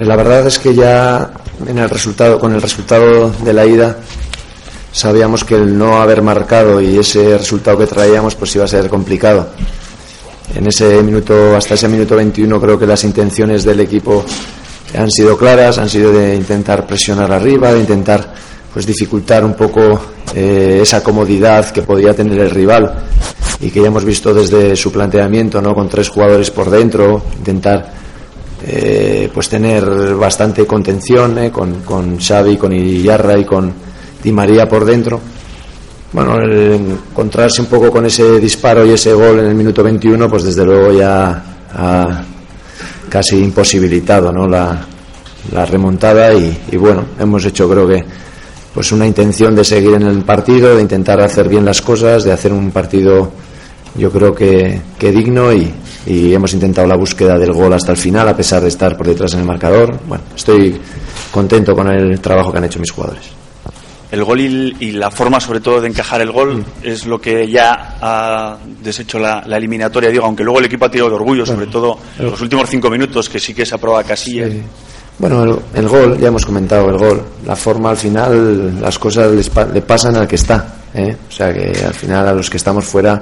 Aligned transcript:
La 0.00 0.16
verdad 0.16 0.46
es 0.46 0.58
que 0.58 0.74
ya 0.74 1.30
en 1.66 1.78
el 1.78 1.88
resultado, 1.88 2.38
con 2.38 2.54
el 2.54 2.60
resultado 2.60 3.30
de 3.30 3.52
la 3.52 3.64
ida, 3.64 3.96
sabíamos 4.92 5.44
que 5.44 5.54
el 5.54 5.76
no 5.76 6.00
haber 6.00 6.22
marcado 6.22 6.80
y 6.80 6.98
ese 6.98 7.36
resultado 7.38 7.78
que 7.78 7.86
traíamos 7.86 8.34
pues 8.34 8.54
iba 8.56 8.64
a 8.64 8.68
ser 8.68 8.88
complicado. 8.88 9.48
En 10.54 10.66
ese 10.66 11.02
minuto, 11.02 11.56
hasta 11.56 11.74
ese 11.74 11.88
minuto 11.88 12.16
21 12.16 12.60
creo 12.60 12.78
que 12.78 12.86
las 12.86 13.04
intenciones 13.04 13.64
del 13.64 13.80
equipo 13.80 14.24
han 14.96 15.10
sido 15.10 15.36
claras, 15.36 15.78
han 15.78 15.88
sido 15.88 16.12
de 16.12 16.34
intentar 16.36 16.86
presionar 16.86 17.32
arriba, 17.32 17.72
de 17.72 17.80
intentar 17.80 18.32
pues 18.72 18.86
dificultar 18.86 19.44
un 19.44 19.54
poco 19.54 20.00
eh, 20.34 20.80
esa 20.82 21.02
comodidad 21.02 21.70
que 21.70 21.82
podía 21.82 22.14
tener 22.14 22.38
el 22.38 22.50
rival 22.50 22.94
y 23.60 23.70
que 23.70 23.80
ya 23.80 23.88
hemos 23.88 24.04
visto 24.04 24.34
desde 24.34 24.76
su 24.76 24.92
planteamiento, 24.92 25.60
¿no? 25.62 25.74
Con 25.74 25.88
tres 25.88 26.08
jugadores 26.08 26.50
por 26.50 26.70
dentro, 26.70 27.22
intentar 27.38 27.92
eh, 28.64 29.30
pues 29.32 29.48
tener 29.48 30.14
bastante 30.14 30.66
contención 30.66 31.38
¿eh? 31.38 31.50
con, 31.50 31.82
con 31.82 32.18
Xavi, 32.18 32.56
con 32.56 32.72
Iyarra 32.72 33.38
y 33.38 33.44
con 33.44 33.72
Di 34.22 34.32
María 34.32 34.68
por 34.68 34.84
dentro. 34.84 35.20
Bueno, 36.12 36.40
encontrarse 36.40 37.60
un 37.60 37.66
poco 37.66 37.90
con 37.90 38.06
ese 38.06 38.40
disparo 38.40 38.86
y 38.86 38.92
ese 38.92 39.12
gol 39.12 39.40
en 39.40 39.46
el 39.46 39.54
minuto 39.54 39.82
21, 39.82 40.30
pues 40.30 40.44
desde 40.44 40.64
luego 40.64 40.92
ya 40.92 41.42
ha 41.74 42.24
casi 43.08 43.38
imposibilitado 43.38 44.32
¿no? 44.32 44.46
la, 44.46 44.86
la 45.52 45.66
remontada 45.66 46.32
y, 46.32 46.58
y 46.72 46.76
bueno, 46.76 47.04
hemos 47.18 47.44
hecho 47.44 47.68
creo 47.68 47.86
que 47.86 48.04
pues 48.72 48.92
una 48.92 49.06
intención 49.06 49.54
de 49.54 49.64
seguir 49.64 49.94
en 49.94 50.02
el 50.02 50.22
partido, 50.22 50.76
de 50.76 50.82
intentar 50.82 51.20
hacer 51.20 51.48
bien 51.48 51.64
las 51.64 51.80
cosas, 51.82 52.24
de 52.24 52.32
hacer 52.32 52.52
un 52.52 52.70
partido 52.70 53.30
yo 53.96 54.10
creo 54.10 54.34
que, 54.34 54.80
que 54.98 55.12
digno 55.12 55.52
y, 55.52 55.72
y 56.06 56.32
hemos 56.32 56.52
intentado 56.54 56.86
la 56.86 56.96
búsqueda 56.96 57.38
del 57.38 57.52
gol 57.52 57.72
hasta 57.72 57.90
el 57.92 57.98
final 57.98 58.28
a 58.28 58.36
pesar 58.36 58.62
de 58.62 58.68
estar 58.68 58.96
por 58.96 59.06
detrás 59.06 59.34
en 59.34 59.40
el 59.40 59.44
marcador. 59.46 59.98
Bueno, 60.06 60.24
estoy 60.34 60.80
contento 61.30 61.74
con 61.74 61.88
el 61.88 62.20
trabajo 62.20 62.52
que 62.52 62.58
han 62.58 62.64
hecho 62.64 62.78
mis 62.78 62.90
jugadores. 62.90 63.24
El 64.12 64.22
gol 64.22 64.40
y, 64.40 64.76
y 64.78 64.92
la 64.92 65.10
forma 65.10 65.40
sobre 65.40 65.58
todo 65.60 65.80
de 65.80 65.88
encajar 65.88 66.20
el 66.20 66.30
gol 66.30 66.64
es 66.82 67.06
lo 67.06 67.20
que 67.20 67.48
ya 67.50 67.96
ha 68.00 68.56
deshecho 68.82 69.18
la, 69.18 69.42
la 69.44 69.56
eliminatoria, 69.56 70.10
digo, 70.10 70.24
aunque 70.24 70.44
luego 70.44 70.60
el 70.60 70.66
equipo 70.66 70.84
ha 70.84 70.90
tirado 70.90 71.10
de 71.10 71.16
orgullo, 71.16 71.44
sobre 71.44 71.66
todo 71.66 71.98
en 72.18 72.30
los 72.30 72.40
últimos 72.40 72.70
cinco 72.70 72.88
minutos, 72.88 73.28
que 73.28 73.40
sí 73.40 73.52
que 73.52 73.66
se 73.66 73.74
aprueba 73.74 74.04
Casillas. 74.04 74.50
Sí. 74.50 74.62
Bueno, 75.18 75.42
el, 75.42 75.56
el 75.74 75.88
gol, 75.88 76.18
ya 76.18 76.28
hemos 76.28 76.46
comentado 76.46 76.88
el 76.90 76.98
gol. 76.98 77.22
La 77.46 77.56
forma, 77.56 77.90
al 77.90 77.96
final, 77.96 78.80
las 78.80 78.96
cosas 78.98 79.32
les 79.32 79.50
pa- 79.50 79.64
le 79.64 79.82
pasan 79.82 80.14
al 80.14 80.28
que 80.28 80.36
está. 80.36 80.74
¿eh? 80.94 81.16
O 81.28 81.32
sea 81.32 81.52
que 81.52 81.72
al 81.84 81.94
final, 81.94 82.28
a 82.28 82.32
los 82.32 82.48
que 82.48 82.58
estamos 82.58 82.84
fuera, 82.84 83.20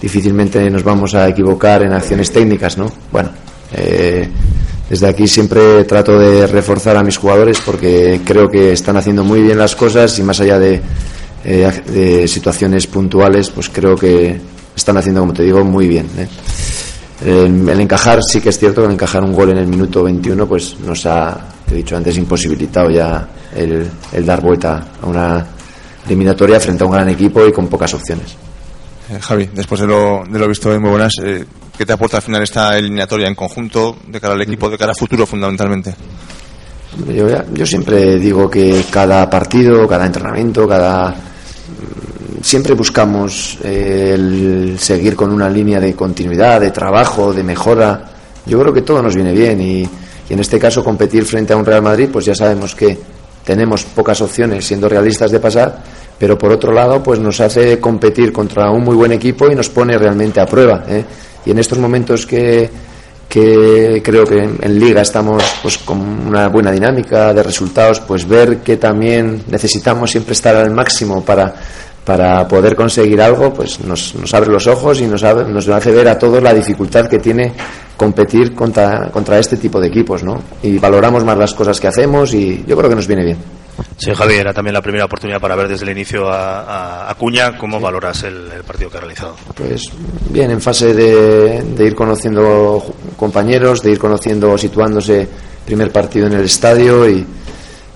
difícilmente 0.00 0.70
nos 0.70 0.82
vamos 0.82 1.14
a 1.14 1.28
equivocar 1.28 1.82
en 1.82 1.92
acciones 1.92 2.30
técnicas, 2.30 2.76
¿no? 2.76 2.90
Bueno, 3.10 3.30
eh, 3.72 4.28
desde 4.88 5.08
aquí 5.08 5.26
siempre 5.26 5.84
trato 5.84 6.18
de 6.18 6.46
reforzar 6.46 6.96
a 6.96 7.02
mis 7.02 7.16
jugadores 7.16 7.58
porque 7.64 8.20
creo 8.24 8.48
que 8.48 8.72
están 8.72 8.96
haciendo 8.96 9.24
muy 9.24 9.42
bien 9.42 9.58
las 9.58 9.74
cosas 9.74 10.18
y 10.18 10.22
más 10.22 10.40
allá 10.40 10.58
de, 10.58 10.80
eh, 11.44 11.82
de 11.86 12.28
situaciones 12.28 12.86
puntuales, 12.86 13.50
pues 13.50 13.68
creo 13.68 13.96
que 13.96 14.38
están 14.76 14.96
haciendo, 14.96 15.20
como 15.20 15.32
te 15.32 15.42
digo, 15.42 15.64
muy 15.64 15.88
bien. 15.88 16.06
¿eh? 16.18 16.28
El, 17.24 17.68
el 17.68 17.80
encajar, 17.80 18.20
sí 18.22 18.40
que 18.40 18.50
es 18.50 18.58
cierto 18.58 18.82
que 18.82 18.88
el 18.88 18.92
encajar 18.92 19.24
un 19.24 19.32
gol 19.32 19.50
en 19.50 19.58
el 19.58 19.66
minuto 19.66 20.04
21, 20.04 20.46
pues 20.46 20.78
nos 20.80 21.06
ha, 21.06 21.48
te 21.66 21.74
he 21.74 21.78
dicho 21.78 21.96
antes, 21.96 22.16
imposibilitado 22.16 22.90
ya 22.90 23.26
el 23.54 24.26
dar 24.26 24.42
vuelta 24.42 24.88
a 25.02 25.06
una 25.06 25.46
eliminatoria 26.06 26.60
frente 26.60 26.84
a 26.84 26.86
un 26.86 26.92
gran 26.92 27.08
equipo 27.08 27.44
y 27.46 27.52
con 27.52 27.66
pocas 27.68 27.92
opciones. 27.94 28.36
Eh, 29.08 29.18
Javi, 29.20 29.48
después 29.52 29.80
de 29.80 29.86
lo, 29.86 30.24
de 30.28 30.38
lo 30.38 30.48
visto 30.48 30.72
en 30.72 30.80
muy 30.80 30.90
buenas, 30.90 31.14
eh, 31.22 31.44
¿qué 31.76 31.86
te 31.86 31.92
aporta 31.92 32.16
al 32.16 32.22
final 32.22 32.42
esta 32.42 32.76
eliminatoria 32.76 33.28
en 33.28 33.36
conjunto, 33.36 33.96
de 34.06 34.20
cara 34.20 34.34
al 34.34 34.42
equipo, 34.42 34.68
de 34.68 34.76
cara 34.76 34.92
a 34.92 34.94
futuro 34.94 35.26
fundamentalmente? 35.26 35.94
Yo, 37.14 37.28
yo 37.52 37.66
siempre 37.66 38.18
digo 38.18 38.50
que 38.50 38.84
cada 38.90 39.28
partido, 39.30 39.86
cada 39.86 40.06
entrenamiento, 40.06 40.66
cada 40.66 41.10
mm, 41.10 42.42
siempre 42.42 42.74
buscamos 42.74 43.58
eh, 43.62 44.12
el 44.14 44.76
seguir 44.78 45.14
con 45.14 45.30
una 45.30 45.48
línea 45.48 45.78
de 45.78 45.94
continuidad, 45.94 46.60
de 46.60 46.72
trabajo, 46.72 47.32
de 47.32 47.44
mejora. 47.44 48.10
Yo 48.44 48.58
creo 48.60 48.72
que 48.72 48.82
todo 48.82 49.02
nos 49.02 49.14
viene 49.14 49.32
bien 49.32 49.60
y, 49.60 49.82
y 49.82 50.32
en 50.32 50.40
este 50.40 50.58
caso 50.58 50.82
competir 50.82 51.24
frente 51.24 51.52
a 51.52 51.56
un 51.56 51.64
Real 51.64 51.82
Madrid, 51.82 52.08
pues 52.12 52.24
ya 52.24 52.34
sabemos 52.34 52.74
que 52.74 52.98
tenemos 53.46 53.84
pocas 53.84 54.20
opciones, 54.20 54.66
siendo 54.66 54.88
realistas 54.88 55.30
de 55.30 55.38
pasar, 55.38 55.78
pero 56.18 56.36
por 56.36 56.50
otro 56.50 56.72
lado, 56.72 57.00
pues 57.00 57.20
nos 57.20 57.40
hace 57.40 57.78
competir 57.78 58.32
contra 58.32 58.70
un 58.72 58.82
muy 58.82 58.96
buen 58.96 59.12
equipo 59.12 59.48
y 59.48 59.54
nos 59.54 59.68
pone 59.68 59.96
realmente 59.96 60.40
a 60.40 60.46
prueba. 60.46 60.84
¿eh? 60.88 61.04
Y 61.44 61.52
en 61.52 61.58
estos 61.60 61.78
momentos 61.78 62.26
que, 62.26 62.68
que 63.28 64.02
creo 64.04 64.24
que 64.24 64.42
en, 64.42 64.80
liga 64.80 65.02
estamos 65.02 65.44
pues 65.62 65.78
con 65.78 65.98
una 66.26 66.48
buena 66.48 66.72
dinámica 66.72 67.32
de 67.32 67.44
resultados, 67.44 68.00
pues 68.00 68.26
ver 68.26 68.58
que 68.58 68.78
también 68.78 69.44
necesitamos 69.46 70.10
siempre 70.10 70.32
estar 70.32 70.56
al 70.56 70.72
máximo 70.72 71.24
para 71.24 71.54
para 72.06 72.48
poder 72.48 72.74
conseguir 72.74 73.20
algo, 73.20 73.52
pues 73.52 73.80
nos, 73.80 74.14
nos 74.14 74.32
abre 74.32 74.48
los 74.50 74.66
ojos 74.68 75.00
y 75.00 75.06
nos, 75.06 75.22
abre- 75.24 75.44
nos 75.46 75.68
hace 75.68 75.90
ver 75.90 76.08
a 76.08 76.16
todos 76.18 76.42
la 76.42 76.54
dificultad 76.54 77.06
que 77.08 77.18
tiene 77.18 77.52
competir 77.96 78.54
contra, 78.54 79.10
contra 79.10 79.38
este 79.38 79.56
tipo 79.58 79.80
de 79.80 79.88
equipos, 79.88 80.22
¿no? 80.22 80.40
Y 80.62 80.78
valoramos 80.78 81.24
más 81.24 81.36
las 81.36 81.52
cosas 81.52 81.80
que 81.80 81.88
hacemos 81.88 82.32
y 82.32 82.64
yo 82.66 82.76
creo 82.76 82.88
que 82.88 82.96
nos 82.96 83.06
viene 83.06 83.24
bien. 83.24 83.38
Sí, 83.98 84.10
Javi, 84.14 84.34
era 84.36 84.54
también 84.54 84.72
la 84.72 84.80
primera 84.80 85.04
oportunidad 85.04 85.40
para 85.40 85.54
ver 85.56 85.68
desde 85.68 85.84
el 85.84 85.90
inicio 85.90 86.28
a, 86.30 87.06
a 87.06 87.10
Acuña 87.10 87.58
cómo 87.58 87.78
valoras 87.80 88.22
el, 88.22 88.50
el 88.56 88.62
partido 88.62 88.88
que 88.88 88.96
ha 88.98 89.00
realizado. 89.00 89.34
Pues 89.54 89.90
bien, 90.30 90.50
en 90.50 90.60
fase 90.62 90.94
de, 90.94 91.62
de 91.62 91.84
ir 91.86 91.94
conociendo 91.94 92.82
compañeros, 93.16 93.82
de 93.82 93.90
ir 93.90 93.98
conociendo, 93.98 94.56
situándose 94.56 95.28
primer 95.66 95.90
partido 95.90 96.26
en 96.28 96.34
el 96.34 96.44
estadio 96.44 97.08
y, 97.08 97.26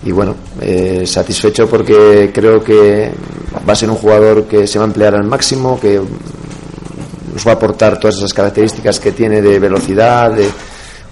y 0.04 0.10
bueno, 0.12 0.34
eh, 0.60 1.04
satisfecho 1.06 1.68
porque 1.68 2.30
creo 2.34 2.62
que 2.62 3.10
va 3.68 3.72
a 3.72 3.76
ser 3.76 3.90
un 3.90 3.96
jugador 3.96 4.44
que 4.44 4.66
se 4.66 4.78
va 4.78 4.84
a 4.84 4.88
emplear 4.88 5.14
al 5.14 5.24
máximo, 5.24 5.78
que 5.80 6.00
nos 7.32 7.46
va 7.46 7.52
a 7.52 7.54
aportar 7.54 7.98
todas 7.98 8.16
esas 8.16 8.32
características 8.32 9.00
que 9.00 9.12
tiene 9.12 9.40
de 9.42 9.58
velocidad, 9.58 10.32
de 10.32 10.48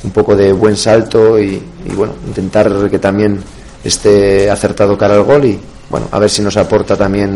un 0.04 0.10
poco 0.10 0.36
de 0.36 0.53
buen 0.53 0.76
salto 0.76 1.38
y, 1.38 1.62
y 1.84 1.94
bueno, 1.94 2.14
intentar 2.26 2.70
que 2.91 2.98
también 2.98 3.41
esté 3.82 4.50
acertado 4.50 4.97
cara 4.97 5.14
al 5.14 5.22
gol 5.22 5.44
y 5.44 5.58
bueno, 5.91 6.08
a 6.10 6.19
ver 6.19 6.31
si 6.31 6.42
nos 6.42 6.56
aporta 6.56 6.97
también 6.97 7.32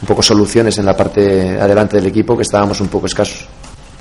un 0.00 0.06
poco 0.06 0.22
soluciones 0.22 0.78
en 0.78 0.86
la 0.86 0.96
parte 0.96 1.60
adelante 1.60 1.96
del 1.96 2.06
equipo 2.06 2.36
que 2.36 2.42
estábamos 2.42 2.80
un 2.80 2.88
poco 2.88 3.06
escasos. 3.06 3.46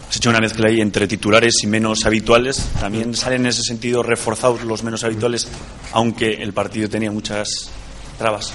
Has 0.10 0.16
hecho 0.16 0.30
una 0.30 0.40
mezcla 0.40 0.70
ahí 0.70 0.82
entre 0.82 1.08
titulares 1.08 1.56
y 1.64 1.68
menos 1.68 2.06
habituales. 2.06 2.68
También 2.80 3.14
salen 3.14 3.42
en 3.42 3.48
ese 3.48 3.62
sentido 3.62 4.02
reforzados 4.02 4.64
los 4.64 4.84
menos 4.84 5.04
habituales, 5.04 5.48
aunque 5.92 6.42
el 6.42 6.52
partido 6.52 6.90
tenía 6.90 7.12
muchas 7.12 7.70
trabas. 8.18 8.52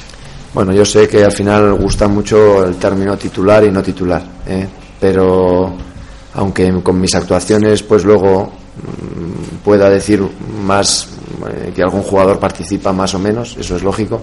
Bueno, 0.55 0.73
yo 0.73 0.85
sé 0.85 1.09
que 1.09 1.25
al 1.25 1.33
final 1.33 1.75
gusta 1.75 2.07
mucho 2.07 2.65
el 2.65 2.77
término 2.77 3.19
titular 3.19 3.65
y 3.65 3.73
no 3.73 3.83
titular, 3.83 4.23
¿eh? 4.47 4.65
pero 5.01 5.75
aunque 6.35 6.73
con 6.81 7.01
mis 7.01 7.13
actuaciones 7.17 7.83
pues 7.83 8.05
luego 8.05 8.45
mm, 8.45 9.65
pueda 9.65 9.91
decir 9.91 10.23
más 10.65 11.09
eh, 11.51 11.73
que 11.75 11.83
algún 11.83 12.03
jugador 12.03 12.39
participa 12.39 12.93
más 12.93 13.15
o 13.15 13.19
menos, 13.19 13.57
eso 13.59 13.75
es 13.75 13.83
lógico. 13.83 14.23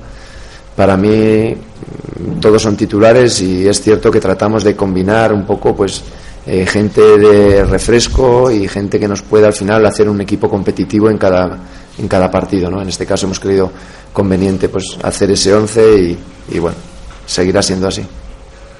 Para 0.74 0.96
mí 0.96 1.54
mm, 1.54 2.40
todos 2.40 2.62
son 2.62 2.78
titulares 2.78 3.42
y 3.42 3.68
es 3.68 3.82
cierto 3.82 4.10
que 4.10 4.22
tratamos 4.22 4.64
de 4.64 4.74
combinar 4.74 5.34
un 5.34 5.46
poco 5.46 5.76
pues 5.76 6.02
eh, 6.48 6.66
gente 6.66 7.02
de 7.02 7.66
refresco 7.66 8.50
y 8.50 8.70
gente 8.70 8.98
que 8.98 9.08
nos 9.08 9.22
pueda 9.22 9.48
al 9.48 9.54
final 9.54 9.86
hacer 9.86 10.08
un 10.08 10.22
equipo 10.22 10.50
competitivo 10.50 11.10
en 11.10 11.18
cada 11.18 11.60
en 12.02 12.08
cada 12.08 12.30
partido, 12.30 12.70
¿no? 12.70 12.82
En 12.82 12.90
este 12.90 13.06
caso 13.06 13.26
hemos 13.28 13.40
creído 13.40 13.72
conveniente 14.12 14.68
pues 14.68 14.98
hacer 15.04 15.32
ese 15.32 15.54
11 15.54 15.96
y, 16.00 16.18
y 16.56 16.60
bueno, 16.60 16.78
seguirá 17.26 17.62
siendo 17.62 17.88
así. 17.88 18.04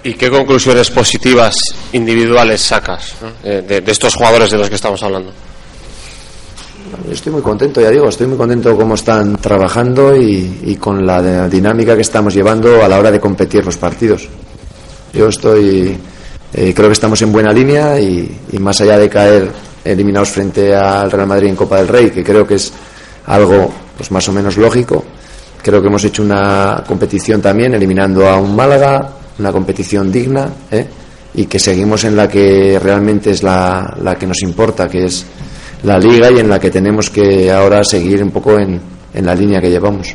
¿Y 0.04 0.14
qué 0.16 0.30
conclusiones 0.30 0.90
positivas 0.90 1.56
individuales 1.94 2.62
sacas 2.62 3.14
¿no? 3.22 3.28
Eh, 3.44 3.62
de, 3.62 3.82
de 3.82 3.92
estos 3.92 4.16
jugadores 4.16 4.50
de 4.50 4.58
los 4.58 4.68
que 4.68 4.76
estamos 4.76 5.02
hablando? 5.04 5.32
Yo 7.06 7.14
estoy 7.14 7.32
muy 7.32 7.42
contento, 7.42 7.80
ya 7.80 7.90
digo, 7.90 8.10
estoy 8.10 8.28
muy 8.28 8.38
contento 8.38 8.76
cómo 8.76 8.96
están 8.96 9.38
trabajando 9.38 10.16
y, 10.16 10.60
y 10.64 10.76
con 10.76 11.06
la 11.06 11.48
dinámica 11.48 11.96
que 11.96 12.02
estamos 12.02 12.34
llevando 12.34 12.84
a 12.84 12.88
la 12.90 13.00
hora 13.00 13.12
de 13.12 13.20
competir 13.20 13.64
los 13.64 13.78
partidos. 13.78 14.28
Yo 15.14 15.30
estoy, 15.30 15.98
eh, 16.54 16.74
creo 16.76 16.88
que 16.90 16.94
estamos 16.94 17.22
en 17.22 17.32
buena 17.32 17.54
línea 17.54 18.00
y, 18.00 18.40
y 18.52 18.58
más 18.60 18.82
allá 18.82 18.98
de 18.98 19.10
caer 19.10 19.52
eliminados 19.86 20.30
frente 20.30 20.76
al 20.76 21.10
Real 21.12 21.28
Madrid 21.28 21.50
en 21.50 21.56
Copa 21.56 21.78
del 21.78 21.88
Rey, 21.88 22.10
que 22.12 22.24
creo 22.24 22.46
que 22.46 22.56
es 22.56 22.74
algo 23.26 23.72
pues 23.98 24.12
más 24.12 24.28
o 24.30 24.32
menos 24.32 24.58
lógico. 24.58 25.04
Creo 25.62 25.82
que 25.82 25.88
hemos 25.88 26.04
hecho 26.04 26.24
una 26.24 26.84
competición 26.88 27.42
también, 27.42 27.74
eliminando 27.74 28.28
a 28.28 28.38
un 28.38 28.56
Málaga, 28.56 29.10
una 29.38 29.52
competición 29.52 30.12
digna, 30.12 30.50
¿eh? 30.72 30.88
y 31.34 31.46
que 31.46 31.60
seguimos 31.60 32.04
en 32.04 32.16
la 32.16 32.28
que 32.28 32.80
realmente 32.82 33.32
es 33.32 33.44
la, 33.44 33.96
la 34.02 34.16
que 34.16 34.28
nos 34.28 34.42
importa, 34.42 34.90
que 34.90 35.06
es 35.06 35.26
la 35.84 35.98
liga 35.98 36.32
y 36.32 36.40
en 36.40 36.50
la 36.50 36.60
que 36.60 36.72
tenemos 36.72 37.10
que 37.10 37.52
ahora 37.52 37.84
seguir 37.84 38.24
un 38.24 38.32
poco 38.32 38.58
en, 38.58 38.80
en 39.14 39.26
la 39.26 39.36
línea 39.36 39.62
que 39.62 39.70
llevamos. 39.70 40.14